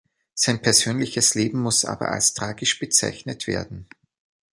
[0.33, 3.87] Sein persönliches Leben muss aber als tragisch bezeichnet werden.